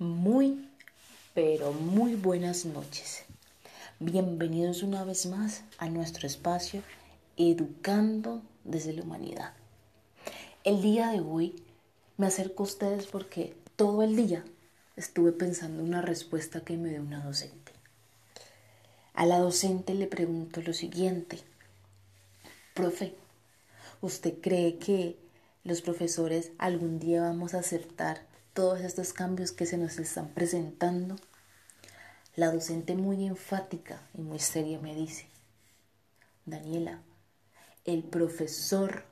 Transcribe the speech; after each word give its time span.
Muy, 0.00 0.66
pero 1.34 1.74
muy 1.74 2.14
buenas 2.14 2.64
noches. 2.64 3.24
Bienvenidos 3.98 4.82
una 4.82 5.04
vez 5.04 5.26
más 5.26 5.62
a 5.76 5.90
nuestro 5.90 6.26
espacio 6.26 6.82
Educando 7.36 8.40
desde 8.64 8.94
la 8.94 9.02
Humanidad. 9.02 9.52
El 10.64 10.80
día 10.80 11.10
de 11.10 11.20
hoy 11.20 11.62
me 12.16 12.28
acerco 12.28 12.62
a 12.62 12.66
ustedes 12.66 13.08
porque 13.08 13.54
todo 13.76 14.02
el 14.02 14.16
día 14.16 14.42
estuve 14.96 15.32
pensando 15.32 15.82
una 15.82 16.00
respuesta 16.00 16.62
que 16.62 16.78
me 16.78 16.88
dio 16.88 17.02
una 17.02 17.22
docente. 17.22 17.72
A 19.12 19.26
la 19.26 19.38
docente 19.38 19.92
le 19.92 20.06
pregunto 20.06 20.62
lo 20.62 20.72
siguiente, 20.72 21.40
profe, 22.72 23.14
¿usted 24.00 24.40
cree 24.40 24.78
que 24.78 25.18
los 25.62 25.82
profesores 25.82 26.52
algún 26.56 27.00
día 27.00 27.20
vamos 27.20 27.52
a 27.52 27.58
aceptar 27.58 28.29
todos 28.60 28.82
estos 28.82 29.14
cambios 29.14 29.52
que 29.52 29.64
se 29.64 29.78
nos 29.78 29.98
están 29.98 30.34
presentando, 30.34 31.16
la 32.36 32.52
docente 32.52 32.94
muy 32.94 33.24
enfática 33.24 34.02
y 34.12 34.20
muy 34.20 34.38
seria 34.38 34.78
me 34.78 34.94
dice, 34.94 35.26
Daniela, 36.44 37.00
el 37.86 38.02
profesor 38.02 39.04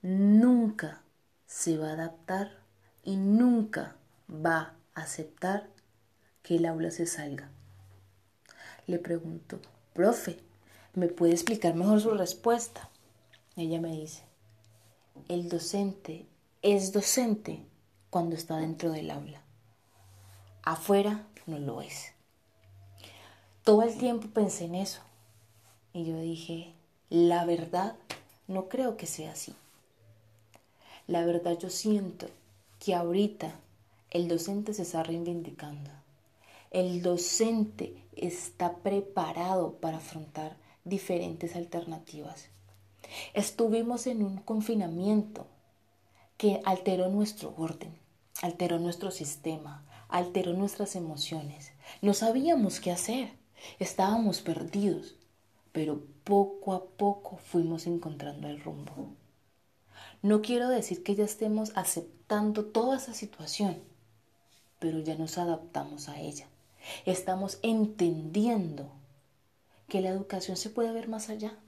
nunca 0.00 1.02
se 1.44 1.76
va 1.76 1.90
a 1.90 1.92
adaptar 1.92 2.62
y 3.02 3.16
nunca 3.16 3.94
va 4.30 4.74
a 4.94 5.02
aceptar 5.02 5.68
que 6.42 6.56
el 6.56 6.64
aula 6.64 6.90
se 6.90 7.04
salga. 7.04 7.50
Le 8.86 8.98
pregunto, 8.98 9.60
profe, 9.92 10.38
¿me 10.94 11.08
puede 11.08 11.34
explicar 11.34 11.74
mejor 11.74 12.00
su 12.00 12.12
respuesta? 12.12 12.88
Ella 13.54 13.82
me 13.82 13.92
dice, 13.92 14.22
el 15.28 15.50
docente 15.50 16.24
es 16.62 16.94
docente 16.94 17.66
cuando 18.14 18.36
está 18.36 18.58
dentro 18.58 18.92
del 18.92 19.10
aula. 19.10 19.42
Afuera 20.62 21.26
no 21.46 21.58
lo 21.58 21.82
es. 21.82 22.12
Todo 23.64 23.82
el 23.82 23.98
tiempo 23.98 24.28
pensé 24.28 24.66
en 24.66 24.76
eso 24.76 25.00
y 25.92 26.04
yo 26.04 26.20
dije, 26.20 26.74
la 27.10 27.44
verdad 27.44 27.96
no 28.46 28.68
creo 28.68 28.96
que 28.96 29.06
sea 29.06 29.32
así. 29.32 29.56
La 31.08 31.26
verdad 31.26 31.58
yo 31.58 31.70
siento 31.70 32.28
que 32.78 32.94
ahorita 32.94 33.58
el 34.10 34.28
docente 34.28 34.74
se 34.74 34.82
está 34.82 35.02
reivindicando. 35.02 35.90
El 36.70 37.02
docente 37.02 38.00
está 38.14 38.76
preparado 38.76 39.72
para 39.80 39.96
afrontar 39.96 40.56
diferentes 40.84 41.56
alternativas. 41.56 42.46
Estuvimos 43.32 44.06
en 44.06 44.22
un 44.22 44.36
confinamiento 44.36 45.48
que 46.36 46.62
alteró 46.64 47.08
nuestro 47.08 47.52
orden 47.58 48.03
alteró 48.42 48.78
nuestro 48.78 49.10
sistema, 49.10 49.84
alteró 50.08 50.52
nuestras 50.52 50.96
emociones. 50.96 51.72
No 52.02 52.14
sabíamos 52.14 52.80
qué 52.80 52.90
hacer, 52.90 53.32
estábamos 53.78 54.40
perdidos, 54.40 55.16
pero 55.72 56.02
poco 56.24 56.72
a 56.72 56.84
poco 56.84 57.36
fuimos 57.36 57.86
encontrando 57.86 58.48
el 58.48 58.60
rumbo. 58.60 59.08
No 60.22 60.40
quiero 60.40 60.68
decir 60.68 61.02
que 61.02 61.14
ya 61.14 61.24
estemos 61.24 61.72
aceptando 61.74 62.64
toda 62.64 62.96
esa 62.96 63.12
situación, 63.12 63.78
pero 64.78 64.98
ya 65.00 65.16
nos 65.16 65.38
adaptamos 65.38 66.08
a 66.08 66.20
ella. 66.20 66.46
Estamos 67.06 67.58
entendiendo 67.62 68.90
que 69.88 70.00
la 70.00 70.10
educación 70.10 70.56
se 70.56 70.70
puede 70.70 70.92
ver 70.92 71.08
más 71.08 71.28
allá, 71.28 71.58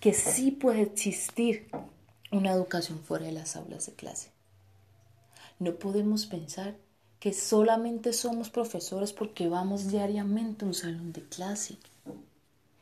que 0.00 0.12
sí 0.14 0.50
puede 0.50 0.82
existir 0.82 1.68
una 2.32 2.52
educación 2.52 3.00
fuera 3.00 3.26
de 3.26 3.32
las 3.32 3.56
aulas 3.56 3.86
de 3.86 3.94
clase. 3.94 4.30
No 5.60 5.74
podemos 5.74 6.24
pensar 6.24 6.78
que 7.18 7.34
solamente 7.34 8.14
somos 8.14 8.48
profesores 8.48 9.12
porque 9.12 9.46
vamos 9.46 9.88
diariamente 9.88 10.64
a 10.64 10.68
un 10.68 10.72
salón 10.72 11.12
de 11.12 11.22
clase. 11.22 11.76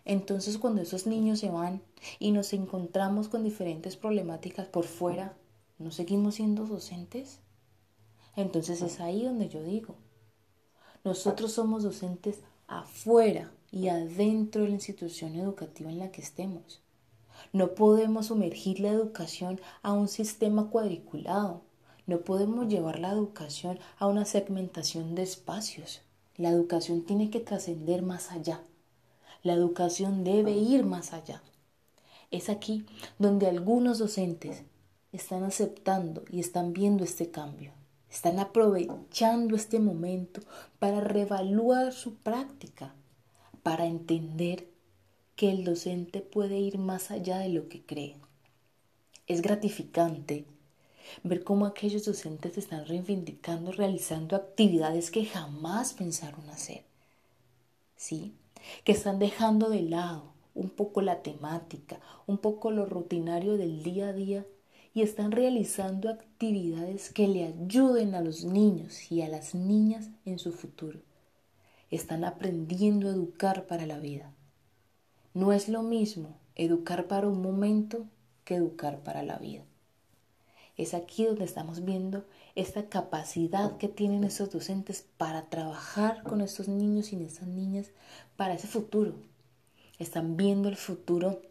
Entonces 0.05 0.59
cuando 0.59 0.81
esos 0.81 1.05
niños 1.05 1.41
se 1.41 1.51
van 1.51 1.83
y 2.21 2.31
nos 2.31 2.53
encontramos 2.53 3.27
con 3.27 3.43
diferentes 3.43 3.97
problemáticas 3.97 4.69
por 4.69 4.85
fuera, 4.85 5.37
¿no 5.81 5.91
seguimos 5.91 6.37
siendo 6.37 6.67
docentes? 6.67 7.41
Entonces 8.37 8.81
es 8.81 9.01
ahí 9.01 9.25
donde 9.25 9.49
yo 9.49 9.61
digo, 9.65 9.97
nosotros 11.03 11.51
somos 11.51 11.83
docentes 11.83 12.39
afuera 12.69 13.51
y 13.73 13.89
adentro 13.89 14.63
de 14.63 14.69
la 14.69 14.75
institución 14.75 15.35
educativa 15.35 15.91
en 15.91 15.99
la 15.99 16.13
que 16.13 16.23
estemos. 16.23 16.81
No 17.53 17.75
podemos 17.75 18.27
sumergir 18.27 18.79
la 18.79 18.91
educación 18.91 19.61
a 19.83 19.93
un 19.93 20.07
sistema 20.07 20.71
cuadriculado 20.71 21.67
no 22.09 22.23
podemos 22.23 22.69
llevar 22.69 22.99
la 22.99 23.13
educación 23.13 23.79
a 23.99 24.07
una 24.07 24.25
segmentación 24.25 25.15
de 25.15 25.23
espacios. 25.23 26.01
La 26.39 26.49
educación 26.49 27.03
tiene 27.03 27.29
que 27.29 27.39
trascender 27.39 28.01
más 28.01 28.33
allá. 28.33 28.63
La 29.43 29.53
educación 29.53 30.25
debe 30.25 30.53
ir 30.53 30.87
más 30.87 31.13
allá. 31.13 31.43
Es 32.31 32.49
aquí 32.49 32.87
donde 33.19 33.47
algunos 33.47 33.99
docentes 33.99 34.63
están 35.13 35.45
aceptando 35.45 36.25
y 36.31 36.41
están 36.41 36.73
viendo 36.73 37.05
este 37.05 37.31
cambio. 37.31 37.73
Están 38.11 38.39
aprovechando 38.39 39.55
este 39.55 39.79
momento 39.79 40.41
para 40.79 41.03
reevaluar 41.03 41.93
su 41.93 42.15
práctica, 42.15 42.95
para 43.63 43.85
entender 43.85 44.67
que 45.37 45.51
el 45.51 45.63
docente 45.63 46.23
puede 46.23 46.59
ir 46.59 46.79
más 46.79 47.11
allá 47.11 47.37
de 47.41 47.51
lo 47.51 47.69
que 47.69 47.83
cree. 47.83 48.17
Es 49.27 49.43
gratificante 49.43 50.47
ver 51.23 51.45
cómo 51.45 51.67
aquellos 51.67 52.05
docentes 52.05 52.59
están 52.59 52.87
reivindicando, 52.87 53.73
realizando 53.73 54.37
actividades 54.37 55.11
que 55.11 55.25
jamás 55.25 55.93
pensaron 55.93 56.49
hacer. 56.51 56.85
¿Sí? 57.97 58.35
Que 58.85 58.93
están 58.93 59.19
dejando 59.19 59.71
de 59.71 59.83
lado 59.83 60.33
un 60.55 60.71
poco 60.71 61.03
la 61.03 61.23
temática, 61.23 62.01
un 62.27 62.39
poco 62.39 62.71
lo 62.71 62.85
rutinario 62.85 63.57
del 63.57 63.83
día 63.83 64.09
a 64.09 64.13
día 64.13 64.47
y 64.93 65.03
están 65.03 65.31
realizando 65.31 66.09
actividades 66.09 67.13
que 67.13 67.29
le 67.29 67.45
ayuden 67.45 68.15
a 68.15 68.21
los 68.21 68.45
niños 68.45 69.13
y 69.13 69.23
a 69.23 69.29
las 69.29 69.55
niñas 69.55 70.11
en 70.25 70.39
su 70.41 70.53
futuro. 70.53 70.99
Están 71.91 72.25
aprendiendo 72.25 73.09
a 73.09 73.13
educar 73.13 73.67
para 73.67 73.87
la 73.87 73.99
vida. 73.99 74.33
No 75.35 75.53
es 75.53 75.69
lo 75.69 75.83
mismo 75.83 76.37
educar 76.57 77.07
para 77.07 77.29
un 77.29 77.41
momento 77.41 78.07
que 78.45 78.57
educar 78.57 78.99
para 79.05 79.23
la 79.23 79.39
vida. 79.39 79.63
Es 80.79 80.95
aquí 80.95 81.25
donde 81.25 81.45
estamos 81.45 81.85
viendo 81.85 82.25
esta 82.55 82.89
capacidad 82.89 83.77
que 83.79 83.89
tienen 83.89 84.23
esos 84.23 84.51
docentes 84.51 85.05
para 85.17 85.51
trabajar 85.51 86.23
con 86.23 86.41
estos 86.41 86.69
niños 86.69 87.13
y 87.13 87.23
esas 87.23 87.49
niñas 87.49 87.91
para 88.37 88.55
ese 88.55 88.69
futuro. 88.69 89.17
Están 89.99 90.37
viendo 90.37 90.69
el 90.69 90.77
futuro 90.77 91.43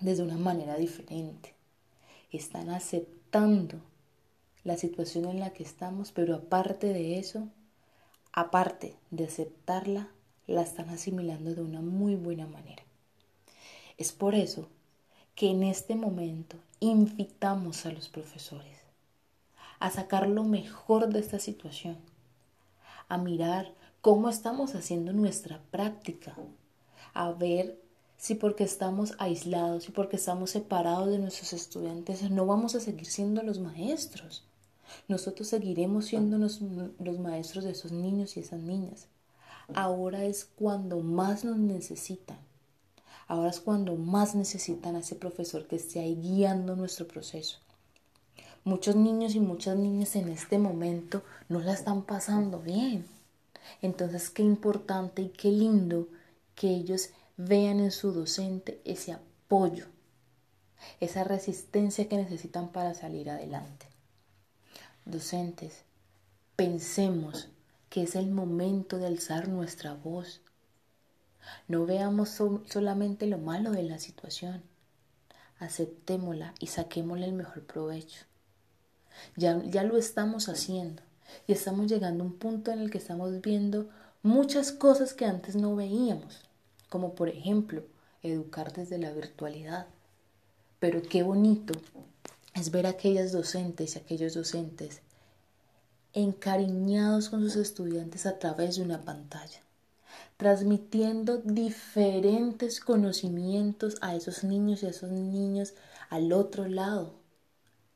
desde 0.00 0.22
una 0.22 0.38
manera 0.38 0.76
diferente. 0.76 1.54
Están 2.30 2.70
aceptando 2.70 3.78
la 4.64 4.78
situación 4.78 5.26
en 5.26 5.40
la 5.40 5.52
que 5.52 5.64
estamos, 5.64 6.10
pero 6.10 6.34
aparte 6.34 6.94
de 6.94 7.18
eso, 7.18 7.48
aparte 8.32 8.96
de 9.10 9.24
aceptarla, 9.24 10.08
la 10.46 10.62
están 10.62 10.88
asimilando 10.88 11.54
de 11.54 11.60
una 11.60 11.82
muy 11.82 12.14
buena 12.14 12.46
manera. 12.46 12.82
Es 13.98 14.12
por 14.12 14.34
eso 14.34 14.66
que 15.34 15.50
en 15.50 15.62
este 15.62 15.94
momento 15.94 16.56
invitamos 16.80 17.86
a 17.86 17.92
los 17.92 18.08
profesores 18.08 18.82
a 19.82 19.90
sacar 19.90 20.28
lo 20.28 20.44
mejor 20.44 21.08
de 21.08 21.18
esta 21.18 21.40
situación, 21.40 21.96
a 23.08 23.18
mirar 23.18 23.74
cómo 24.00 24.28
estamos 24.28 24.76
haciendo 24.76 25.12
nuestra 25.12 25.60
práctica, 25.72 26.36
a 27.14 27.32
ver 27.32 27.80
si 28.16 28.36
porque 28.36 28.62
estamos 28.62 29.14
aislados 29.18 29.88
y 29.88 29.90
porque 29.90 30.14
estamos 30.14 30.50
separados 30.50 31.08
de 31.08 31.18
nuestros 31.18 31.52
estudiantes 31.52 32.30
no 32.30 32.46
vamos 32.46 32.76
a 32.76 32.80
seguir 32.80 33.06
siendo 33.06 33.42
los 33.42 33.58
maestros. 33.58 34.44
Nosotros 35.08 35.48
seguiremos 35.48 36.04
siendo 36.04 36.38
los, 36.38 36.60
los 36.60 37.18
maestros 37.18 37.64
de 37.64 37.72
esos 37.72 37.90
niños 37.90 38.36
y 38.36 38.40
esas 38.40 38.60
niñas. 38.60 39.08
Ahora 39.74 40.24
es 40.24 40.44
cuando 40.44 41.00
más 41.00 41.44
nos 41.44 41.56
necesitan. 41.56 42.38
Ahora 43.32 43.48
es 43.48 43.60
cuando 43.60 43.96
más 43.96 44.34
necesitan 44.34 44.94
a 44.94 44.98
ese 44.98 45.14
profesor 45.14 45.66
que 45.66 45.76
esté 45.76 46.00
ahí 46.00 46.16
guiando 46.16 46.76
nuestro 46.76 47.08
proceso. 47.08 47.56
Muchos 48.62 48.94
niños 48.94 49.34
y 49.34 49.40
muchas 49.40 49.74
niñas 49.78 50.16
en 50.16 50.28
este 50.28 50.58
momento 50.58 51.22
no 51.48 51.60
la 51.60 51.72
están 51.72 52.02
pasando 52.02 52.58
bien. 52.58 53.06
Entonces, 53.80 54.28
qué 54.28 54.42
importante 54.42 55.22
y 55.22 55.28
qué 55.30 55.50
lindo 55.50 56.08
que 56.54 56.68
ellos 56.68 57.08
vean 57.38 57.80
en 57.80 57.90
su 57.90 58.12
docente 58.12 58.82
ese 58.84 59.12
apoyo, 59.12 59.86
esa 61.00 61.24
resistencia 61.24 62.10
que 62.10 62.18
necesitan 62.18 62.68
para 62.68 62.92
salir 62.92 63.30
adelante. 63.30 63.86
Docentes, 65.06 65.84
pensemos 66.54 67.48
que 67.88 68.02
es 68.02 68.14
el 68.14 68.30
momento 68.30 68.98
de 68.98 69.06
alzar 69.06 69.48
nuestra 69.48 69.94
voz, 69.94 70.42
no 71.68 71.86
veamos 71.86 72.40
solamente 72.68 73.26
lo 73.26 73.38
malo 73.38 73.70
de 73.70 73.82
la 73.82 73.98
situación, 73.98 74.62
aceptémosla 75.58 76.54
y 76.58 76.68
saquémosle 76.68 77.26
el 77.26 77.32
mejor 77.32 77.62
provecho. 77.64 78.24
Ya, 79.36 79.62
ya 79.64 79.82
lo 79.82 79.96
estamos 79.96 80.48
haciendo. 80.48 81.02
y 81.46 81.52
estamos 81.52 81.86
llegando 81.86 82.24
a 82.24 82.26
un 82.26 82.34
punto 82.34 82.72
en 82.72 82.80
el 82.80 82.90
que 82.90 82.98
estamos 82.98 83.40
viendo 83.40 83.88
muchas 84.22 84.70
cosas 84.70 85.14
que 85.14 85.24
antes 85.24 85.56
no 85.56 85.74
veíamos, 85.74 86.42
como 86.90 87.14
por 87.14 87.28
ejemplo 87.28 87.84
educar 88.22 88.72
desde 88.72 88.98
la 88.98 89.12
virtualidad. 89.12 89.86
Pero 90.78 91.02
qué 91.02 91.22
bonito 91.22 91.74
es 92.54 92.70
ver 92.70 92.86
a 92.86 92.90
aquellas 92.90 93.32
docentes 93.32 93.96
y 93.96 93.98
aquellos 93.98 94.34
docentes 94.34 95.00
encariñados 96.12 97.30
con 97.30 97.40
sus 97.40 97.56
estudiantes 97.56 98.26
a 98.26 98.38
través 98.38 98.76
de 98.76 98.82
una 98.82 99.00
pantalla, 99.00 99.62
transmitiendo 100.36 101.38
diferentes 101.38 102.80
conocimientos 102.80 103.96
a 104.00 104.14
esos 104.14 104.44
niños 104.44 104.82
y 104.82 104.86
a 104.86 104.90
esos 104.90 105.10
niños 105.10 105.74
al 106.10 106.32
otro 106.32 106.66
lado. 106.66 107.14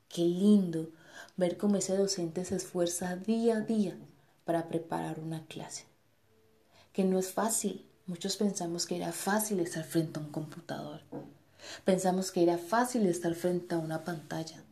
Qué 0.09 0.23
lindo 0.23 0.91
ver 1.37 1.57
cómo 1.57 1.77
ese 1.77 1.97
docente 1.97 2.45
se 2.45 2.57
esfuerza 2.57 3.17
día 3.17 3.59
a 3.59 3.61
día 3.61 3.97
para 4.45 4.69
preparar 4.69 5.21
una 5.21 5.45
clase. 5.47 5.85
Que 6.93 7.05
no 7.05 7.19
es 7.19 7.33
fácil. 7.33 7.85
Muchos 8.07 8.37
pensamos 8.37 8.87
que 8.87 8.97
era 8.97 9.13
fácil 9.13 9.61
estar 9.61 9.85
frente 9.85 10.19
a 10.19 10.23
un 10.23 10.31
computador. 10.31 11.01
Pensamos 11.85 12.31
que 12.31 12.43
era 12.43 12.59
fácil 12.59 13.07
estar 13.07 13.35
frente 13.35 13.75
a 13.75 13.79
una 13.79 14.05
pantalla, 14.05 14.63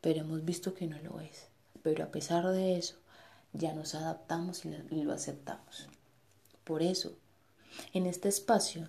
pero 0.00 0.20
hemos 0.20 0.44
visto 0.44 0.74
que 0.74 0.86
no 0.86 0.98
lo 0.98 1.20
es. 1.20 1.46
Pero 1.82 2.04
a 2.04 2.08
pesar 2.08 2.46
de 2.48 2.76
eso, 2.76 2.96
ya 3.52 3.72
nos 3.72 3.94
adaptamos 3.94 4.64
y 4.64 5.02
lo 5.02 5.12
aceptamos. 5.12 5.88
Por 6.64 6.82
eso, 6.82 7.12
en 7.92 8.06
este 8.06 8.28
espacio, 8.28 8.88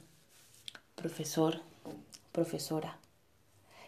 profesor, 0.95 1.59
profesora, 2.31 2.97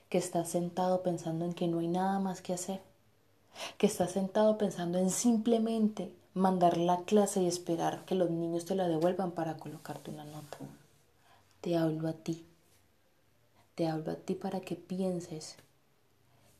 que 0.09 0.17
está 0.17 0.45
sentado 0.45 1.03
pensando 1.03 1.45
en 1.45 1.53
que 1.53 1.67
no 1.67 1.79
hay 1.79 1.87
nada 1.87 2.19
más 2.19 2.41
que 2.41 2.53
hacer, 2.53 2.81
que 3.77 3.87
está 3.87 4.07
sentado 4.07 4.57
pensando 4.57 4.97
en 4.97 5.09
simplemente 5.09 6.13
mandar 6.33 6.77
la 6.77 7.01
clase 7.03 7.41
y 7.41 7.47
esperar 7.47 8.05
que 8.05 8.15
los 8.15 8.29
niños 8.29 8.65
te 8.65 8.75
la 8.75 8.87
devuelvan 8.87 9.31
para 9.31 9.57
colocarte 9.57 10.11
una 10.11 10.25
nota. 10.25 10.57
Te 11.61 11.75
hablo 11.75 12.07
a 12.07 12.13
ti. 12.13 12.45
Te 13.75 13.87
hablo 13.87 14.11
a 14.11 14.15
ti 14.15 14.35
para 14.35 14.59
que 14.59 14.75
pienses 14.75 15.55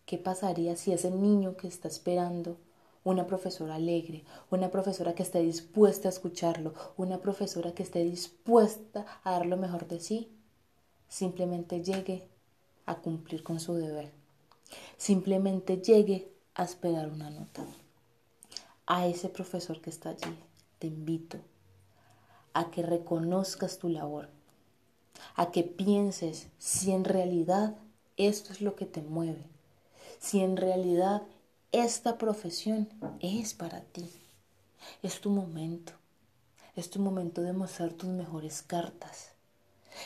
qué 0.06 0.18
pasaría 0.18 0.75
si 0.75 0.94
ese 0.94 1.12
niño 1.12 1.57
que 1.57 1.68
está 1.68 1.88
esperando 1.88 2.57
una 3.09 3.25
profesora 3.25 3.75
alegre, 3.75 4.25
una 4.51 4.69
profesora 4.69 5.15
que 5.15 5.24
esté 5.24 5.42
dispuesta 5.42 6.09
a 6.09 6.12
escucharlo, 6.12 6.74
una 6.98 7.19
profesora 7.19 7.74
que 7.74 7.83
esté 7.83 8.04
dispuesta 8.04 9.06
a 9.24 9.31
dar 9.31 9.45
lo 9.45 9.56
mejor 9.56 9.88
de 9.88 10.01
sí, 10.01 10.30
simplemente 11.07 11.81
llegue 11.81 12.27
a 12.86 12.95
cumplir 12.95 13.44
con 13.44 13.62
su 13.62 13.75
deber. 13.75 14.12
Simplemente 14.98 15.77
llegue 15.77 16.30
a 16.54 16.65
esperar 16.65 17.09
una 17.09 17.30
nota. 17.30 17.65
A 18.86 19.07
ese 19.07 19.30
profesor 19.30 19.80
que 19.80 19.89
está 19.89 20.09
allí, 20.09 20.38
te 20.80 20.88
invito 20.88 21.38
a 22.51 22.71
que 22.71 22.83
reconozcas 22.83 23.80
tu 23.80 23.88
labor, 23.88 24.27
a 25.36 25.51
que 25.51 25.63
pienses 25.63 26.50
si 26.57 26.92
en 26.92 27.06
realidad 27.06 27.77
esto 28.18 28.51
es 28.51 28.59
lo 28.59 28.75
que 28.75 28.86
te 28.86 29.01
mueve, 29.01 29.45
si 30.19 30.42
en 30.42 30.57
realidad 30.57 31.21
esta 31.83 32.18
profesión 32.18 32.89
es 33.19 33.53
para 33.53 33.81
ti. 33.81 34.09
Es 35.03 35.21
tu 35.21 35.29
momento. 35.29 35.94
Es 36.75 36.89
tu 36.89 37.00
momento 37.00 37.41
de 37.41 37.53
mostrar 37.53 37.94
tus 37.94 38.09
mejores 38.09 38.62
cartas. 38.62 39.29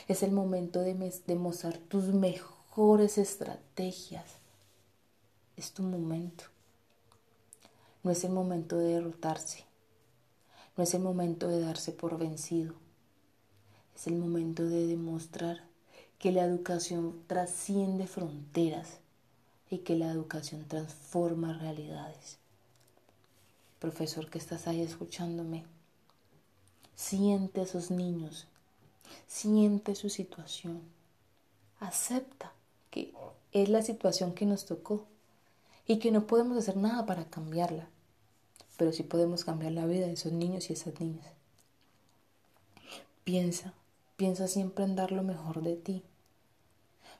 Es 0.08 0.22
el 0.22 0.32
momento 0.32 0.80
de, 0.80 0.94
de 1.26 1.34
mostrar 1.34 1.78
tus 1.78 2.04
mejores 2.04 3.18
estrategias. 3.18 4.24
Es 5.56 5.72
tu 5.72 5.82
momento. 5.82 6.44
No 8.02 8.10
es 8.10 8.24
el 8.24 8.32
momento 8.32 8.76
de 8.76 8.94
derrotarse. 8.94 9.64
No 10.76 10.84
es 10.84 10.94
el 10.94 11.00
momento 11.00 11.48
de 11.48 11.60
darse 11.60 11.92
por 11.92 12.18
vencido. 12.18 12.74
Es 13.94 14.06
el 14.06 14.14
momento 14.14 14.64
de 14.64 14.86
demostrar 14.86 15.64
que 16.18 16.32
la 16.32 16.44
educación 16.44 17.22
trasciende 17.26 18.06
fronteras 18.06 19.01
y 19.72 19.78
que 19.78 19.96
la 19.96 20.10
educación 20.10 20.66
transforma 20.68 21.54
realidades. 21.54 22.36
Profesor 23.78 24.28
que 24.28 24.36
estás 24.36 24.66
ahí 24.66 24.82
escuchándome, 24.82 25.64
siente 26.94 27.60
a 27.60 27.64
esos 27.64 27.90
niños, 27.90 28.46
siente 29.26 29.94
su 29.94 30.10
situación, 30.10 30.82
acepta 31.80 32.52
que 32.90 33.14
es 33.52 33.70
la 33.70 33.80
situación 33.80 34.34
que 34.34 34.44
nos 34.44 34.66
tocó 34.66 35.06
y 35.86 36.00
que 36.00 36.10
no 36.10 36.26
podemos 36.26 36.58
hacer 36.58 36.76
nada 36.76 37.06
para 37.06 37.24
cambiarla, 37.24 37.88
pero 38.76 38.92
sí 38.92 39.04
podemos 39.04 39.46
cambiar 39.46 39.72
la 39.72 39.86
vida 39.86 40.06
de 40.06 40.12
esos 40.12 40.32
niños 40.32 40.68
y 40.68 40.74
esas 40.74 41.00
niñas. 41.00 41.32
Piensa, 43.24 43.72
piensa 44.16 44.48
siempre 44.48 44.84
en 44.84 44.96
dar 44.96 45.12
lo 45.12 45.22
mejor 45.22 45.62
de 45.62 45.76
ti, 45.76 46.04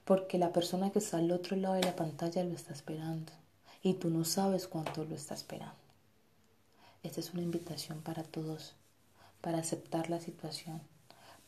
porque 0.05 0.39
la 0.39 0.53
persona 0.53 0.91
que 0.91 0.99
está 0.99 1.19
al 1.19 1.31
otro 1.31 1.57
lado 1.57 1.75
de 1.75 1.83
la 1.83 1.97
pantalla 1.97 2.43
lo 2.45 2.55
está 2.55 2.73
esperando 2.73 3.33
y 3.83 3.95
tú 3.95 4.11
no 4.11 4.25
sabes 4.25 4.69
cuánto 4.69 5.05
lo 5.05 5.15
está 5.15 5.35
esperando. 5.35 5.77
Esta 7.03 7.21
es 7.21 7.33
una 7.33 7.43
invitación 7.43 8.01
para 8.01 8.23
todos, 8.23 8.75
para 9.41 9.59
aceptar 9.59 10.09
la 10.09 10.21
situación, 10.21 10.81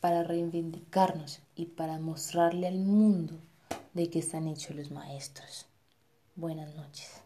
para 0.00 0.22
reivindicarnos 0.24 1.40
y 1.54 1.66
para 1.66 1.98
mostrarle 1.98 2.66
al 2.66 2.78
mundo 2.78 3.38
de 3.92 4.10
qué 4.10 4.18
están 4.18 4.48
hechos 4.48 4.76
los 4.76 4.90
maestros. 4.90 5.66
Buenas 6.34 6.74
noches. 6.74 7.23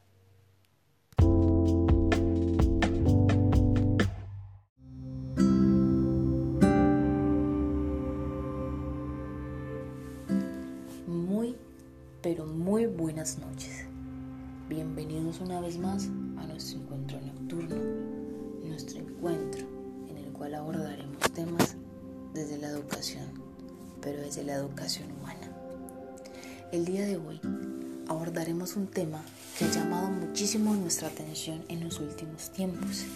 Buenas 13.08 13.38
noches. 13.38 13.86
Bienvenidos 14.68 15.40
una 15.40 15.62
vez 15.62 15.78
más 15.78 16.10
a 16.36 16.46
nuestro 16.46 16.78
encuentro 16.78 17.18
nocturno, 17.18 17.74
nuestro 18.62 18.98
encuentro 18.98 19.66
en 20.10 20.18
el 20.18 20.30
cual 20.34 20.54
abordaremos 20.54 21.18
temas 21.32 21.74
desde 22.34 22.58
la 22.58 22.68
educación, 22.68 23.24
pero 24.02 24.20
desde 24.20 24.44
la 24.44 24.56
educación 24.56 25.10
humana. 25.10 25.50
El 26.70 26.84
día 26.84 27.06
de 27.06 27.16
hoy 27.16 27.40
abordaremos 28.08 28.76
un 28.76 28.88
tema 28.88 29.22
que 29.58 29.64
ha 29.64 29.70
llamado 29.70 30.10
muchísimo 30.10 30.74
nuestra 30.74 31.08
atención 31.08 31.64
en 31.68 31.84
los 31.84 32.00
últimos 32.00 32.50
tiempos 32.52 33.06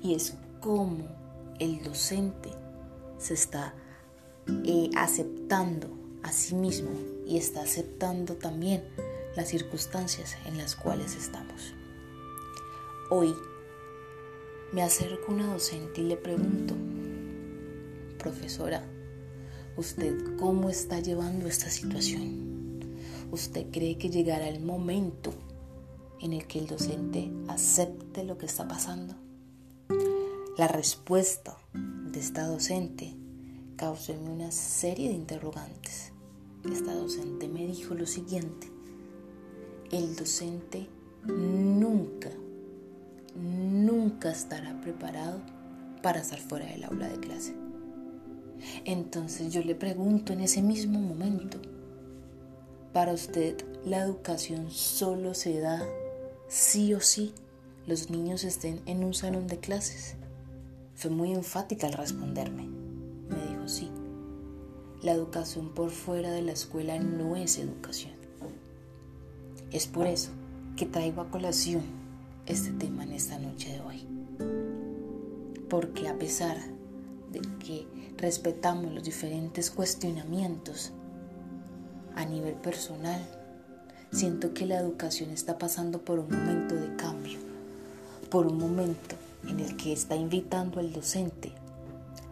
y 0.00 0.14
es 0.14 0.34
cómo 0.60 1.08
el 1.58 1.82
docente 1.82 2.50
se 3.18 3.34
está 3.34 3.74
eh, 4.64 4.90
aceptando 4.96 5.88
a 6.22 6.30
sí 6.30 6.54
mismo 6.54 6.90
y 7.26 7.36
está 7.36 7.62
aceptando 7.62 8.34
también 8.34 8.84
las 9.36 9.48
circunstancias 9.48 10.36
en 10.46 10.58
las 10.58 10.76
cuales 10.76 11.16
estamos. 11.16 11.74
Hoy 13.10 13.34
me 14.72 14.82
acerco 14.82 15.30
a 15.30 15.34
una 15.34 15.52
docente 15.52 16.00
y 16.00 16.04
le 16.04 16.16
pregunto, 16.16 16.74
profesora, 18.18 18.84
¿usted 19.76 20.36
cómo 20.36 20.70
está 20.70 21.00
llevando 21.00 21.46
esta 21.46 21.70
situación? 21.70 22.80
¿Usted 23.30 23.66
cree 23.70 23.98
que 23.98 24.10
llegará 24.10 24.48
el 24.48 24.60
momento 24.60 25.32
en 26.20 26.32
el 26.32 26.46
que 26.46 26.58
el 26.58 26.66
docente 26.66 27.30
acepte 27.48 28.24
lo 28.24 28.38
que 28.38 28.46
está 28.46 28.66
pasando? 28.66 29.14
La 30.56 30.68
respuesta 30.68 31.56
de 31.72 32.20
esta 32.20 32.46
docente 32.46 33.16
causó 33.76 34.12
en 34.12 34.24
mí 34.24 34.30
una 34.30 34.52
serie 34.52 35.08
de 35.08 35.14
interrogantes. 35.14 36.12
Esta 36.64 36.94
docente 36.94 37.48
me 37.48 37.66
dijo 37.66 37.94
lo 37.94 38.06
siguiente. 38.06 38.73
El 39.94 40.16
docente 40.16 40.88
nunca, 41.24 42.28
nunca 43.36 44.32
estará 44.32 44.80
preparado 44.80 45.40
para 46.02 46.18
estar 46.18 46.40
fuera 46.40 46.66
del 46.66 46.82
aula 46.82 47.08
de 47.08 47.20
clase. 47.20 47.54
Entonces 48.84 49.52
yo 49.52 49.62
le 49.62 49.76
pregunto 49.76 50.32
en 50.32 50.40
ese 50.40 50.62
mismo 50.62 50.98
momento, 50.98 51.58
para 52.92 53.12
usted, 53.12 53.64
la 53.84 54.00
educación 54.00 54.68
solo 54.72 55.32
se 55.32 55.60
da 55.60 55.86
sí 56.48 56.92
o 56.92 57.00
sí 57.00 57.32
los 57.86 58.10
niños 58.10 58.42
estén 58.42 58.80
en 58.86 59.04
un 59.04 59.14
salón 59.14 59.46
de 59.46 59.60
clases. 59.60 60.16
Fue 60.96 61.12
muy 61.12 61.30
enfática 61.30 61.86
al 61.86 61.92
responderme. 61.92 62.66
Me 62.66 63.46
dijo 63.46 63.68
sí. 63.68 63.92
La 65.02 65.12
educación 65.12 65.72
por 65.72 65.90
fuera 65.90 66.32
de 66.32 66.42
la 66.42 66.50
escuela 66.50 66.98
no 66.98 67.36
es 67.36 67.58
educación. 67.58 68.13
Es 69.74 69.88
por 69.88 70.06
eso 70.06 70.30
que 70.76 70.86
traigo 70.86 71.20
a 71.20 71.30
colación 71.30 71.82
este 72.46 72.70
tema 72.70 73.02
en 73.02 73.10
esta 73.10 73.40
noche 73.40 73.72
de 73.72 73.80
hoy. 73.80 74.06
Porque 75.68 76.06
a 76.06 76.16
pesar 76.16 76.56
de 77.32 77.40
que 77.58 77.84
respetamos 78.16 78.94
los 78.94 79.02
diferentes 79.02 79.72
cuestionamientos 79.72 80.92
a 82.14 82.24
nivel 82.24 82.54
personal, 82.54 83.20
siento 84.12 84.54
que 84.54 84.64
la 84.64 84.78
educación 84.78 85.30
está 85.30 85.58
pasando 85.58 86.04
por 86.04 86.20
un 86.20 86.30
momento 86.30 86.76
de 86.76 86.94
cambio, 86.94 87.40
por 88.30 88.46
un 88.46 88.58
momento 88.58 89.16
en 89.48 89.58
el 89.58 89.76
que 89.76 89.92
está 89.92 90.14
invitando 90.14 90.78
al 90.78 90.92
docente 90.92 91.50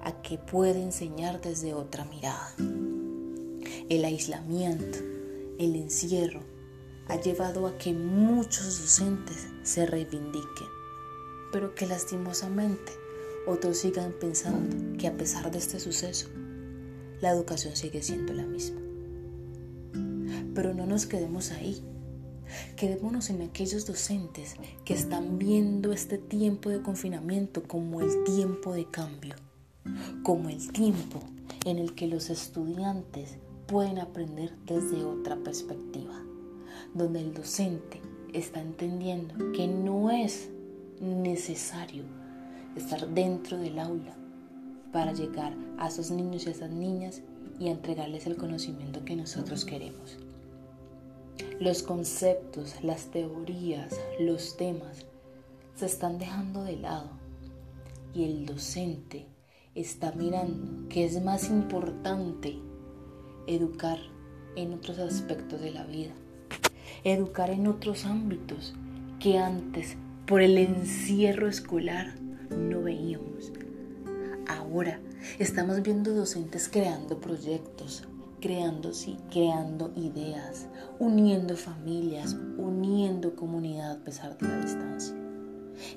a 0.04 0.12
que 0.22 0.38
pueda 0.38 0.78
enseñar 0.78 1.40
desde 1.40 1.74
otra 1.74 2.04
mirada. 2.04 2.54
El 3.88 4.04
aislamiento, 4.04 4.98
el 5.58 5.74
encierro, 5.74 6.51
ha 7.08 7.16
llevado 7.20 7.66
a 7.66 7.76
que 7.78 7.92
muchos 7.92 8.80
docentes 8.80 9.48
se 9.62 9.86
reivindiquen, 9.86 10.68
pero 11.52 11.74
que 11.74 11.86
lastimosamente 11.86 12.92
otros 13.46 13.78
sigan 13.78 14.12
pensando 14.12 14.96
que 14.98 15.08
a 15.08 15.16
pesar 15.16 15.50
de 15.50 15.58
este 15.58 15.80
suceso, 15.80 16.28
la 17.20 17.30
educación 17.30 17.76
sigue 17.76 18.02
siendo 18.02 18.32
la 18.32 18.44
misma. 18.44 18.80
Pero 20.54 20.74
no 20.74 20.86
nos 20.86 21.06
quedemos 21.06 21.50
ahí. 21.50 21.82
Quedémonos 22.76 23.30
en 23.30 23.42
aquellos 23.42 23.86
docentes 23.86 24.56
que 24.84 24.94
están 24.94 25.38
viendo 25.38 25.92
este 25.92 26.18
tiempo 26.18 26.68
de 26.68 26.82
confinamiento 26.82 27.62
como 27.62 28.00
el 28.00 28.24
tiempo 28.24 28.74
de 28.74 28.86
cambio, 28.90 29.34
como 30.22 30.50
el 30.50 30.70
tiempo 30.70 31.20
en 31.64 31.78
el 31.78 31.94
que 31.94 32.06
los 32.06 32.28
estudiantes 32.28 33.38
pueden 33.66 33.98
aprender 33.98 34.54
desde 34.66 35.04
otra 35.04 35.36
perspectiva, 35.36 36.22
donde 36.94 37.20
el 37.20 37.34
docente 37.34 38.00
está 38.32 38.60
entendiendo 38.60 39.52
que 39.52 39.66
no 39.66 40.10
es 40.10 40.50
necesario 41.00 42.04
estar 42.76 43.08
dentro 43.08 43.58
del 43.58 43.78
aula 43.78 44.16
para 44.92 45.12
llegar 45.12 45.54
a 45.78 45.88
esos 45.88 46.10
niños 46.10 46.44
y 46.44 46.48
a 46.48 46.52
esas 46.52 46.70
niñas 46.70 47.22
y 47.58 47.68
entregarles 47.68 48.26
el 48.26 48.36
conocimiento 48.36 49.04
que 49.04 49.16
nosotros 49.16 49.64
queremos. 49.64 50.18
Los 51.60 51.82
conceptos, 51.82 52.82
las 52.82 53.06
teorías, 53.06 53.98
los 54.20 54.56
temas 54.56 55.06
se 55.74 55.86
están 55.86 56.18
dejando 56.18 56.64
de 56.64 56.76
lado 56.76 57.10
y 58.14 58.24
el 58.24 58.46
docente 58.46 59.26
está 59.74 60.12
mirando 60.12 60.88
que 60.88 61.04
es 61.04 61.22
más 61.22 61.48
importante 61.48 62.58
educar 63.46 63.98
en 64.56 64.74
otros 64.74 64.98
aspectos 64.98 65.60
de 65.60 65.70
la 65.70 65.84
vida, 65.84 66.12
educar 67.04 67.50
en 67.50 67.66
otros 67.66 68.04
ámbitos 68.04 68.74
que 69.18 69.38
antes 69.38 69.96
por 70.26 70.40
el 70.42 70.58
encierro 70.58 71.48
escolar 71.48 72.14
no 72.50 72.82
veíamos. 72.82 73.52
Ahora 74.46 75.00
estamos 75.38 75.82
viendo 75.82 76.14
docentes 76.14 76.68
creando 76.68 77.20
proyectos, 77.20 78.04
creando, 78.40 78.92
sí, 78.92 79.16
creando 79.30 79.92
ideas, 79.96 80.66
uniendo 80.98 81.56
familias, 81.56 82.36
uniendo 82.58 83.36
comunidad 83.36 83.92
a 83.92 84.04
pesar 84.04 84.36
de 84.38 84.48
la 84.48 84.60
distancia. 84.60 85.14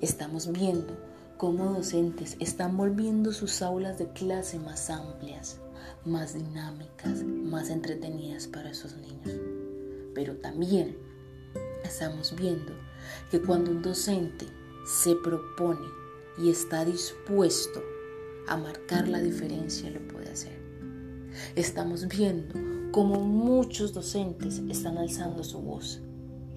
Estamos 0.02 0.52
viendo 0.52 0.96
cómo 1.38 1.66
docentes 1.66 2.38
están 2.40 2.78
volviendo 2.78 3.34
sus 3.34 3.62
aulas 3.62 3.98
de 3.98 4.08
clase 4.10 4.60
más 4.60 4.90
amplias, 4.90 5.60
más 6.06 6.34
dinámicas, 6.34 7.24
más 7.24 7.70
entretenidas 7.70 8.48
para 8.48 8.70
esos 8.70 8.96
niños. 8.98 9.55
Pero 10.16 10.38
también 10.38 10.98
estamos 11.84 12.36
viendo 12.36 12.74
que 13.30 13.42
cuando 13.42 13.70
un 13.70 13.84
docente 13.84 14.48
se 14.88 15.16
propone 15.16 15.88
y 16.38 16.50
está 16.50 16.84
dispuesto 16.84 17.84
a 18.48 18.58
marcar 18.58 19.08
la 19.08 19.20
diferencia, 19.20 19.90
lo 19.92 20.08
puede 20.08 20.32
hacer. 20.32 20.60
Estamos 21.56 22.08
viendo 22.08 22.56
cómo 22.92 23.20
muchos 23.20 23.94
docentes 23.94 24.62
están 24.70 24.98
alzando 24.98 25.44
su 25.44 25.60
voz 25.60 26.02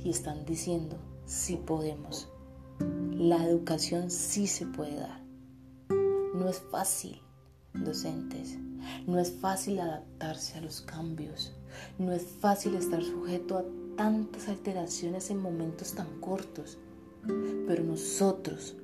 y 0.04 0.10
están 0.10 0.44
diciendo, 0.44 0.96
sí 1.26 1.56
podemos. 1.56 2.28
La 3.12 3.44
educación 3.44 4.10
sí 4.10 4.46
se 4.46 4.66
puede 4.66 4.96
dar. 4.96 5.24
No 6.34 6.48
es 6.48 6.60
fácil, 6.70 7.20
docentes. 7.74 8.56
No 9.06 9.18
es 9.18 9.32
fácil 9.32 9.80
adaptarse 9.80 10.58
a 10.58 10.60
los 10.60 10.80
cambios. 10.80 11.52
No 11.98 12.12
es 12.12 12.22
fácil 12.22 12.74
estar 12.74 13.02
sujeto 13.02 13.58
a 13.58 13.64
tantas 13.96 14.48
alteraciones 14.48 15.30
en 15.30 15.40
momentos 15.40 15.94
tan 15.94 16.20
cortos. 16.20 16.78
Pero 17.66 17.84
nosotros 17.84 18.76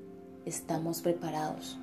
estamos 0.45 1.01
preparados. 1.01 1.79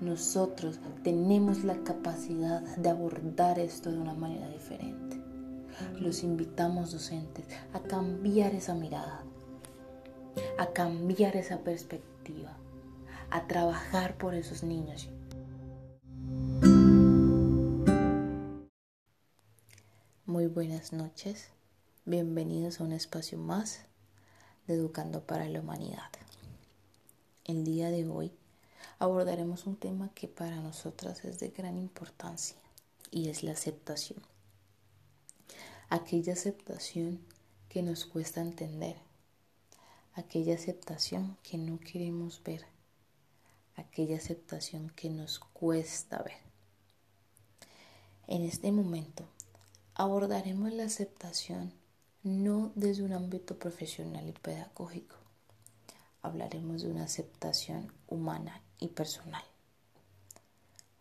Nosotros 0.00 0.80
tenemos 1.02 1.64
la 1.64 1.76
capacidad 1.84 2.60
de 2.76 2.90
abordar 2.90 3.58
esto 3.58 3.90
de 3.90 3.98
una 3.98 4.14
manera 4.14 4.48
diferente. 4.48 5.20
Los 6.00 6.22
invitamos 6.22 6.92
docentes 6.92 7.46
a 7.72 7.80
cambiar 7.80 8.54
esa 8.54 8.74
mirada, 8.74 9.22
a 10.58 10.66
cambiar 10.66 11.36
esa 11.36 11.58
perspectiva, 11.58 12.56
a 13.30 13.46
trabajar 13.46 14.16
por 14.16 14.34
esos 14.34 14.62
niños. 14.62 15.08
Muy 20.34 20.48
buenas 20.48 20.92
noches, 20.92 21.50
bienvenidos 22.06 22.80
a 22.80 22.82
un 22.82 22.90
espacio 22.90 23.38
más 23.38 23.82
de 24.66 24.74
Educando 24.74 25.24
para 25.24 25.48
la 25.48 25.60
Humanidad. 25.60 26.10
El 27.44 27.62
día 27.62 27.92
de 27.92 28.08
hoy 28.08 28.32
abordaremos 28.98 29.64
un 29.64 29.76
tema 29.76 30.10
que 30.12 30.26
para 30.26 30.56
nosotras 30.56 31.24
es 31.24 31.38
de 31.38 31.50
gran 31.50 31.78
importancia 31.78 32.56
y 33.12 33.28
es 33.28 33.44
la 33.44 33.52
aceptación. 33.52 34.20
Aquella 35.88 36.32
aceptación 36.32 37.20
que 37.68 37.84
nos 37.84 38.04
cuesta 38.04 38.40
entender, 38.40 38.96
aquella 40.14 40.56
aceptación 40.56 41.38
que 41.44 41.58
no 41.58 41.78
queremos 41.78 42.42
ver, 42.42 42.66
aquella 43.76 44.16
aceptación 44.16 44.90
que 44.96 45.10
nos 45.10 45.38
cuesta 45.38 46.24
ver. 46.24 46.38
En 48.26 48.42
este 48.42 48.72
momento 48.72 49.28
abordaremos 49.94 50.72
la 50.72 50.84
aceptación 50.84 51.72
no 52.24 52.72
desde 52.74 53.04
un 53.04 53.12
ámbito 53.12 53.58
profesional 53.58 54.28
y 54.28 54.32
pedagógico, 54.32 55.16
hablaremos 56.22 56.82
de 56.82 56.90
una 56.90 57.04
aceptación 57.04 57.92
humana 58.08 58.62
y 58.80 58.88
personal. 58.88 59.44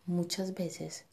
Muchas 0.06 0.54
veces, 0.54 1.06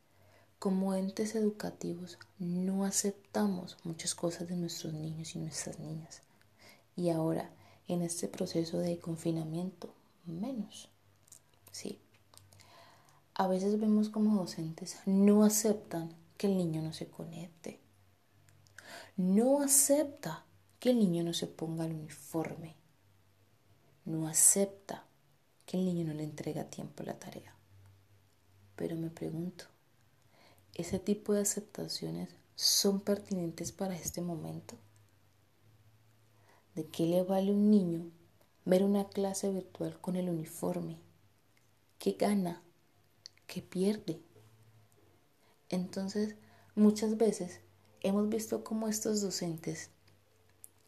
como 0.58 0.94
entes 0.94 1.36
educativos, 1.36 2.18
no 2.38 2.84
aceptamos 2.84 3.78
muchas 3.84 4.14
cosas 4.14 4.48
de 4.48 4.56
nuestros 4.56 4.92
niños 4.92 5.34
y 5.36 5.38
nuestras 5.38 5.78
niñas. 5.78 6.22
Y 6.96 7.10
ahora, 7.10 7.50
en 7.86 8.02
este 8.02 8.28
proceso 8.28 8.78
de 8.78 8.98
confinamiento, 8.98 9.94
menos. 10.26 10.90
Sí. 11.70 12.00
A 13.34 13.46
veces 13.46 13.80
vemos 13.80 14.10
como 14.10 14.36
docentes 14.36 14.98
no 15.06 15.44
aceptan 15.44 16.19
que 16.40 16.46
el 16.46 16.56
niño 16.56 16.80
no 16.80 16.94
se 16.94 17.06
conecte. 17.08 17.80
No 19.16 19.60
acepta 19.62 20.46
que 20.78 20.90
el 20.90 20.98
niño 20.98 21.22
no 21.22 21.34
se 21.34 21.46
ponga 21.46 21.84
el 21.84 21.92
uniforme 21.92 22.80
no 24.10 24.26
acepta 24.26 25.04
que 25.66 25.76
el 25.76 25.84
niño 25.84 26.04
no 26.04 26.14
le 26.14 26.24
entrega 26.24 26.62
a 26.62 26.70
tiempo 26.70 27.02
la 27.04 27.18
tarea. 27.18 27.54
Pero 28.76 28.96
me 28.96 29.10
pregunto, 29.10 29.66
¿ese 30.74 30.98
tipo 30.98 31.32
de 31.32 31.42
aceptaciones 31.42 32.30
son 32.56 33.00
pertinentes 33.00 33.72
para 33.72 33.94
este 33.94 34.20
momento? 34.20 34.76
¿De 36.74 36.86
qué 36.86 37.06
le 37.06 37.22
vale 37.22 37.50
a 37.50 37.54
un 37.54 37.70
niño 37.70 38.10
ver 38.64 38.82
una 38.82 39.08
clase 39.08 39.50
virtual 39.50 40.00
con 40.00 40.16
el 40.16 40.28
uniforme? 40.28 40.98
¿Qué 41.98 42.12
gana? 42.12 42.62
¿Qué 43.46 43.62
pierde? 43.62 44.20
Entonces, 45.70 46.34
muchas 46.74 47.16
veces 47.16 47.60
hemos 48.00 48.28
visto 48.28 48.64
cómo 48.64 48.88
estos 48.88 49.20
docentes 49.22 49.90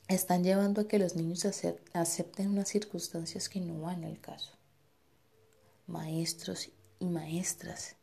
están 0.08 0.44
llevando 0.44 0.82
a 0.82 0.88
que 0.88 0.98
los 0.98 1.16
niños 1.16 1.46
acepten 1.94 2.50
unas 2.50 2.68
circunstancias 2.68 3.48
que 3.48 3.60
no 3.60 3.80
van 3.80 4.04
al 4.04 4.20
caso. 4.20 4.52
Maestros 5.86 6.70
y 6.98 7.06
maestras, 7.06 7.96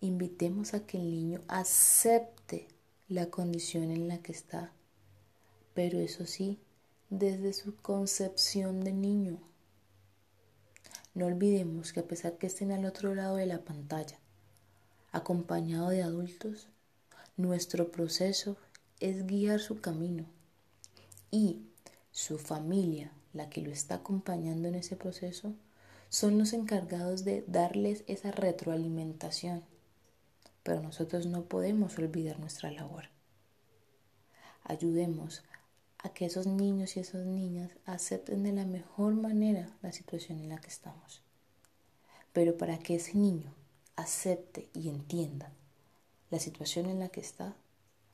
invitemos 0.00 0.74
a 0.74 0.86
que 0.86 0.98
el 0.98 1.10
niño 1.10 1.42
acepte 1.48 2.68
la 3.08 3.30
condición 3.30 3.90
en 3.90 4.06
la 4.06 4.18
que 4.18 4.32
está, 4.32 4.72
pero 5.74 5.98
eso 5.98 6.26
sí, 6.26 6.60
desde 7.08 7.52
su 7.52 7.74
concepción 7.76 8.84
de 8.84 8.92
niño. 8.92 9.40
No 11.14 11.26
olvidemos 11.26 11.92
que 11.92 12.00
a 12.00 12.06
pesar 12.06 12.38
que 12.38 12.46
estén 12.46 12.70
al 12.70 12.84
otro 12.84 13.14
lado 13.14 13.36
de 13.36 13.46
la 13.46 13.64
pantalla, 13.64 14.19
acompañado 15.12 15.90
de 15.90 16.02
adultos, 16.02 16.68
nuestro 17.36 17.90
proceso 17.90 18.56
es 19.00 19.26
guiar 19.26 19.60
su 19.60 19.80
camino 19.80 20.26
y 21.30 21.62
su 22.12 22.38
familia, 22.38 23.12
la 23.32 23.48
que 23.48 23.62
lo 23.62 23.70
está 23.70 23.96
acompañando 23.96 24.68
en 24.68 24.74
ese 24.74 24.96
proceso, 24.96 25.54
son 26.08 26.38
los 26.38 26.52
encargados 26.52 27.24
de 27.24 27.44
darles 27.46 28.04
esa 28.08 28.32
retroalimentación. 28.32 29.62
Pero 30.62 30.82
nosotros 30.82 31.26
no 31.26 31.44
podemos 31.44 31.96
olvidar 31.98 32.38
nuestra 32.40 32.70
labor. 32.70 33.04
Ayudemos 34.64 35.42
a 35.98 36.10
que 36.10 36.26
esos 36.26 36.46
niños 36.46 36.96
y 36.96 37.00
esas 37.00 37.26
niñas 37.26 37.70
acepten 37.86 38.42
de 38.42 38.52
la 38.52 38.64
mejor 38.64 39.14
manera 39.14 39.68
la 39.82 39.92
situación 39.92 40.40
en 40.40 40.48
la 40.48 40.60
que 40.60 40.68
estamos. 40.68 41.22
Pero 42.32 42.56
para 42.58 42.78
que 42.78 42.96
ese 42.96 43.16
niño 43.16 43.54
acepte 44.00 44.68
y 44.74 44.88
entienda 44.88 45.52
la 46.30 46.38
situación 46.38 46.86
en 46.86 47.00
la 47.00 47.08
que 47.08 47.20
está, 47.20 47.56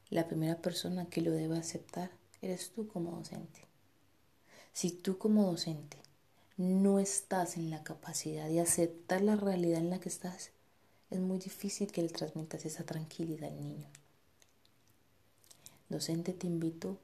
la 0.08 0.26
primera 0.26 0.60
persona 0.60 1.06
que 1.06 1.20
lo 1.20 1.32
debe 1.32 1.58
aceptar 1.58 2.10
eres 2.40 2.70
tú 2.70 2.88
como 2.88 3.12
docente. 3.12 3.66
Si 4.72 4.90
tú 4.90 5.18
como 5.18 5.44
docente 5.44 5.98
no 6.56 6.98
estás 6.98 7.56
en 7.56 7.70
la 7.70 7.82
capacidad 7.82 8.48
de 8.48 8.60
aceptar 8.60 9.20
la 9.20 9.36
realidad 9.36 9.80
en 9.80 9.90
la 9.90 10.00
que 10.00 10.08
estás, 10.08 10.50
es 11.10 11.20
muy 11.20 11.38
difícil 11.38 11.92
que 11.92 12.02
le 12.02 12.08
transmitas 12.08 12.64
esa 12.64 12.84
tranquilidad 12.84 13.50
al 13.50 13.60
niño. 13.60 13.88
Docente, 15.88 16.32
te 16.32 16.46
invito 16.46 16.98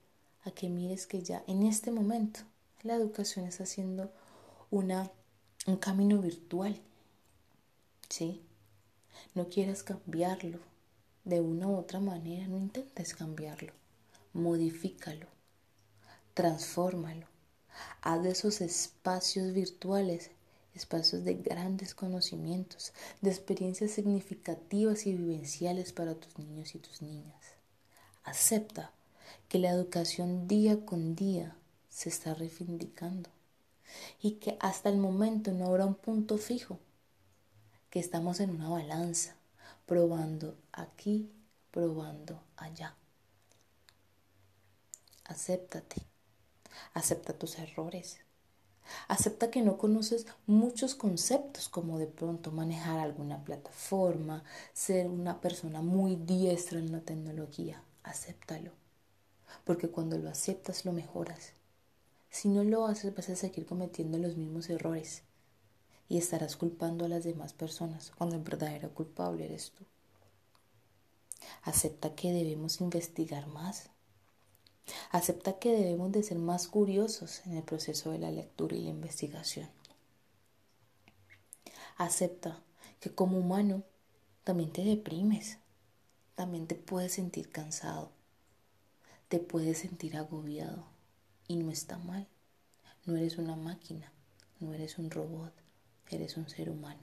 a 0.44 0.50
que 0.50 0.68
mires 0.68 1.06
que 1.06 1.22
ya 1.22 1.44
en 1.46 1.64
este 1.64 1.90
momento 1.90 2.40
la 2.82 2.94
educación 2.94 3.46
está 3.46 3.62
haciendo 3.62 4.10
una, 4.70 5.10
un 5.66 5.76
camino 5.76 6.20
virtual. 6.20 6.80
¿Sí? 8.08 8.42
No 9.34 9.48
quieras 9.48 9.82
cambiarlo 9.82 10.58
de 11.24 11.40
una 11.40 11.68
u 11.68 11.76
otra 11.76 12.00
manera, 12.00 12.46
no 12.48 12.56
intentes 12.56 13.14
cambiarlo. 13.14 13.72
Modifícalo, 14.32 15.26
transfórmalo. 16.34 17.26
Haz 18.02 18.22
de 18.22 18.30
esos 18.30 18.60
espacios 18.60 19.52
virtuales 19.52 20.30
espacios 20.74 21.24
de 21.24 21.34
grandes 21.34 21.94
conocimientos, 21.94 22.92
de 23.20 23.30
experiencias 23.30 23.90
significativas 23.90 25.06
y 25.06 25.14
vivenciales 25.14 25.92
para 25.92 26.14
tus 26.14 26.38
niños 26.38 26.74
y 26.74 26.78
tus 26.78 27.02
niñas. 27.02 27.54
Acepta 28.24 28.92
que 29.48 29.58
la 29.58 29.70
educación 29.70 30.48
día 30.48 30.84
con 30.84 31.14
día 31.14 31.56
se 31.88 32.08
está 32.08 32.34
reivindicando 32.34 33.28
y 34.22 34.32
que 34.32 34.56
hasta 34.60 34.88
el 34.88 34.96
momento 34.96 35.52
no 35.52 35.66
habrá 35.66 35.84
un 35.84 35.94
punto 35.94 36.38
fijo, 36.38 36.78
que 37.92 38.00
estamos 38.00 38.40
en 38.40 38.48
una 38.48 38.70
balanza, 38.70 39.36
probando 39.84 40.56
aquí, 40.72 41.30
probando 41.70 42.42
allá. 42.56 42.96
Acéptate, 45.24 46.00
acepta 46.94 47.34
tus 47.34 47.58
errores, 47.58 48.20
Acepta 49.08 49.50
que 49.50 49.60
no 49.60 49.76
conoces 49.78 50.26
muchos 50.46 50.94
conceptos 50.94 51.68
como 51.68 51.98
de 51.98 52.06
pronto 52.06 52.50
manejar 52.50 52.98
alguna 52.98 53.44
plataforma, 53.44 54.42
ser 54.72 55.06
una 55.06 55.40
persona 55.40 55.82
muy 55.82 56.16
diestra 56.16 56.78
en 56.78 56.90
la 56.90 57.00
tecnología. 57.00 57.82
Acéptalo. 58.02 58.72
Porque 59.64 59.88
cuando 59.88 60.18
lo 60.18 60.28
aceptas 60.28 60.84
lo 60.84 60.92
mejoras. 60.92 61.52
Si 62.28 62.48
no 62.48 62.64
lo 62.64 62.86
haces 62.86 63.14
vas 63.14 63.28
a 63.28 63.36
seguir 63.36 63.66
cometiendo 63.66 64.18
los 64.18 64.36
mismos 64.36 64.68
errores 64.68 65.22
y 66.12 66.18
estarás 66.18 66.58
culpando 66.58 67.06
a 67.06 67.08
las 67.08 67.24
demás 67.24 67.54
personas 67.54 68.12
cuando 68.18 68.36
el 68.36 68.42
verdadero 68.42 68.92
culpable 68.92 69.46
eres 69.46 69.70
tú. 69.70 69.82
Acepta 71.62 72.14
que 72.14 72.32
debemos 72.32 72.82
investigar 72.82 73.46
más, 73.46 73.88
Acepta 75.10 75.58
que 75.58 75.72
debemos 75.72 76.12
de 76.12 76.22
ser 76.22 76.38
más 76.38 76.68
curiosos 76.68 77.40
en 77.46 77.56
el 77.56 77.62
proceso 77.62 78.10
de 78.10 78.18
la 78.18 78.30
lectura 78.30 78.76
y 78.76 78.82
la 78.82 78.90
investigación. 78.90 79.70
Acepta 81.96 82.60
que 83.00 83.14
como 83.14 83.38
humano 83.38 83.82
también 84.44 84.70
te 84.70 84.84
deprimes, 84.84 85.56
también 86.34 86.66
te 86.66 86.74
puedes 86.74 87.12
sentir 87.12 87.48
cansado, 87.48 88.10
te 89.28 89.38
puedes 89.38 89.78
sentir 89.78 90.18
agobiado 90.18 90.84
y 91.48 91.56
no 91.56 91.70
está 91.70 91.96
mal. 91.96 92.28
No 93.06 93.16
eres 93.16 93.38
una 93.38 93.56
máquina, 93.56 94.12
no 94.60 94.74
eres 94.74 94.98
un 94.98 95.10
robot, 95.10 95.61
eres 96.12 96.36
un 96.36 96.48
ser 96.48 96.70
humano. 96.70 97.00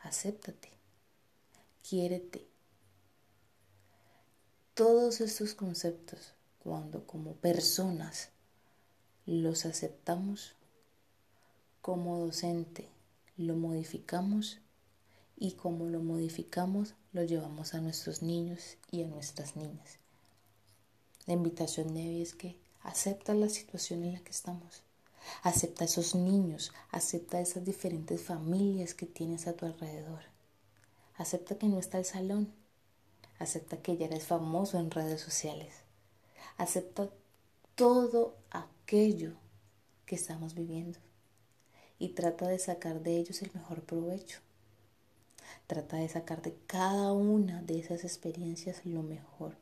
Acéptate, 0.00 0.70
quiérete 1.82 2.46
todos 4.74 5.20
estos 5.20 5.54
conceptos, 5.54 6.34
cuando 6.58 7.06
como 7.06 7.34
personas 7.34 8.30
los 9.24 9.66
aceptamos, 9.66 10.56
como 11.80 12.18
docente 12.18 12.88
lo 13.36 13.54
modificamos 13.54 14.58
y 15.36 15.52
como 15.52 15.86
lo 15.86 16.00
modificamos 16.00 16.94
lo 17.12 17.22
llevamos 17.22 17.74
a 17.74 17.80
nuestros 17.80 18.22
niños 18.22 18.76
y 18.90 19.04
a 19.04 19.06
nuestras 19.06 19.54
niñas. 19.54 19.98
La 21.26 21.34
invitación 21.34 21.94
de 21.94 22.00
hoy 22.00 22.22
es 22.22 22.34
que 22.34 22.58
acepta 22.82 23.32
la 23.34 23.48
situación 23.48 24.02
en 24.02 24.14
la 24.14 24.20
que 24.20 24.32
estamos. 24.32 24.82
Acepta 25.42 25.84
a 25.84 25.86
esos 25.86 26.14
niños, 26.14 26.72
acepta 26.90 27.38
a 27.38 27.40
esas 27.40 27.64
diferentes 27.64 28.22
familias 28.22 28.94
que 28.94 29.06
tienes 29.06 29.46
a 29.46 29.54
tu 29.54 29.66
alrededor. 29.66 30.22
Acepta 31.16 31.56
que 31.56 31.68
no 31.68 31.78
está 31.78 31.98
el 31.98 32.04
salón, 32.04 32.52
Acepta 33.38 33.78
que 33.78 33.96
ya 33.96 34.06
eres 34.06 34.24
famoso 34.24 34.78
en 34.78 34.90
redes 34.90 35.20
sociales. 35.20 35.74
Acepta 36.56 37.10
todo 37.74 38.36
aquello 38.50 39.34
que 40.06 40.14
estamos 40.14 40.54
viviendo 40.54 40.98
y 41.98 42.10
trata 42.10 42.46
de 42.48 42.58
sacar 42.58 43.02
de 43.02 43.16
ellos 43.16 43.42
el 43.42 43.50
mejor 43.52 43.82
provecho. 43.82 44.40
Trata 45.66 45.96
de 45.96 46.08
sacar 46.08 46.42
de 46.42 46.56
cada 46.66 47.12
una 47.12 47.62
de 47.62 47.80
esas 47.80 48.04
experiencias 48.04 48.84
lo 48.86 49.02
mejor 49.02 49.56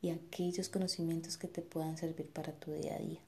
y 0.00 0.10
aquellos 0.10 0.68
conocimientos 0.68 1.36
que 1.36 1.48
te 1.48 1.62
puedan 1.62 1.96
servir 1.96 2.28
para 2.28 2.52
tu 2.52 2.72
día 2.72 2.94
a 2.96 2.98
día. 2.98 3.20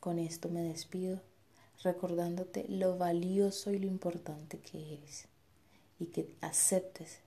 Con 0.00 0.18
esto 0.18 0.48
me 0.48 0.62
despido 0.62 1.20
recordándote 1.82 2.64
lo 2.68 2.96
valioso 2.96 3.70
y 3.70 3.78
lo 3.78 3.86
importante 3.86 4.58
que 4.58 4.94
eres 4.94 5.28
y 5.98 6.06
que 6.06 6.34
aceptes 6.40 7.20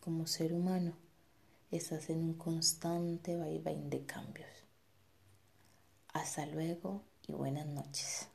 como 0.00 0.26
ser 0.26 0.54
humano 0.54 0.94
estás 1.70 2.08
en 2.08 2.18
un 2.18 2.34
constante 2.34 3.36
vaivén 3.36 3.90
de 3.90 4.06
cambios. 4.06 4.48
Hasta 6.14 6.46
luego 6.46 7.02
y 7.26 7.32
buenas 7.32 7.66
noches. 7.66 8.28